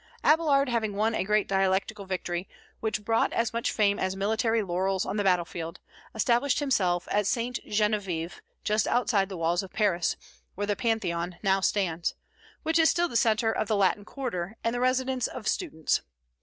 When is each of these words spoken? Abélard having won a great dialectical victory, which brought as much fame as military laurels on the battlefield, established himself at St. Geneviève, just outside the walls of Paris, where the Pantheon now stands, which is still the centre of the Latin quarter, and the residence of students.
Abélard 0.23 0.67
having 0.67 0.95
won 0.95 1.13
a 1.13 1.23
great 1.23 1.47
dialectical 1.47 2.07
victory, 2.07 2.49
which 2.79 3.05
brought 3.05 3.31
as 3.33 3.53
much 3.53 3.71
fame 3.71 3.99
as 3.99 4.15
military 4.15 4.63
laurels 4.63 5.05
on 5.05 5.15
the 5.17 5.23
battlefield, 5.23 5.79
established 6.15 6.57
himself 6.57 7.07
at 7.11 7.27
St. 7.27 7.59
Geneviève, 7.67 8.41
just 8.63 8.87
outside 8.87 9.29
the 9.29 9.37
walls 9.37 9.61
of 9.61 9.71
Paris, 9.71 10.17
where 10.55 10.65
the 10.65 10.75
Pantheon 10.75 11.37
now 11.43 11.59
stands, 11.61 12.15
which 12.63 12.79
is 12.79 12.89
still 12.89 13.07
the 13.09 13.15
centre 13.15 13.51
of 13.51 13.67
the 13.67 13.75
Latin 13.75 14.03
quarter, 14.03 14.57
and 14.63 14.73
the 14.73 14.79
residence 14.79 15.27
of 15.27 15.47
students. 15.47 16.01